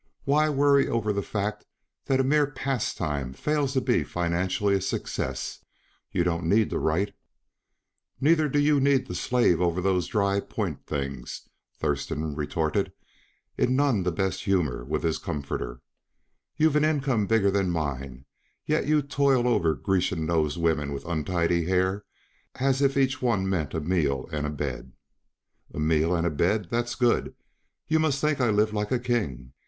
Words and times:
Why 0.23 0.49
worry 0.49 0.87
over 0.87 1.13
the 1.13 1.21
fact 1.21 1.67
that 2.05 2.19
a 2.19 2.23
mere 2.23 2.47
pastime 2.47 3.33
fails 3.33 3.73
to 3.73 3.81
be 3.81 4.03
financially 4.03 4.73
a 4.73 4.81
success. 4.81 5.63
You 6.11 6.23
don't 6.23 6.45
need 6.49 6.71
to 6.71 6.79
write" 6.79 7.13
"Neither 8.19 8.49
do 8.49 8.57
you 8.57 8.79
need 8.79 9.05
to 9.05 9.13
slave 9.13 9.61
over 9.61 9.79
those 9.79 10.07
dry 10.07 10.39
point 10.39 10.87
things," 10.87 11.47
Thurston 11.77 12.33
retorted, 12.33 12.93
in 13.59 13.75
none 13.75 14.01
the 14.01 14.11
best 14.11 14.45
humor 14.45 14.83
with 14.83 15.03
his 15.03 15.19
comforter 15.19 15.81
"You've 16.57 16.75
an 16.75 16.83
income 16.83 17.27
bigger 17.27 17.51
than 17.51 17.69
mine; 17.69 18.25
yet 18.65 18.87
you 18.87 19.03
toil 19.03 19.47
over 19.47 19.75
Grecian 19.75 20.25
nosed 20.25 20.57
women 20.59 20.93
with 20.93 21.05
untidy 21.05 21.65
hair 21.65 22.05
as 22.55 22.81
if 22.81 22.97
each 22.97 23.21
one 23.21 23.47
meant 23.47 23.75
a 23.75 23.79
meal 23.81 24.27
and 24.31 24.47
a 24.47 24.49
bed." 24.49 24.93
"A 25.75 25.79
meal 25.79 26.15
and 26.15 26.25
a 26.25 26.31
bed 26.31 26.69
that's 26.71 26.95
good; 26.95 27.35
you 27.87 27.99
must 27.99 28.19
think 28.19 28.41
I 28.41 28.49
live 28.49 28.73
like 28.73 28.89
a 28.91 28.97
king." 28.97 29.53